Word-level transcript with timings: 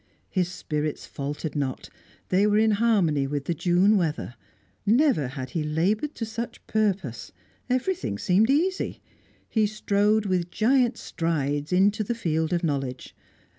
His 0.31 0.49
spirits 0.49 1.05
faltered 1.05 1.55
not; 1.55 1.87
they 2.29 2.47
were 2.47 2.57
in 2.57 2.71
harmony 2.81 3.27
with 3.27 3.45
the 3.45 3.53
June 3.53 3.97
weather. 3.97 4.33
Never 4.83 5.27
had 5.27 5.51
he 5.51 5.61
laboured 5.61 6.15
to 6.15 6.25
such 6.25 6.65
purpose. 6.65 7.31
Everything 7.69 8.17
seemed 8.17 8.49
easy; 8.49 8.99
he 9.47 9.67
strode 9.67 10.25
with 10.25 10.49
giant 10.49 10.97
strides 10.97 11.71
into 11.71 12.03
the 12.03 12.15
field 12.15 12.51
of 12.51 12.63
knowledge. 12.63 13.13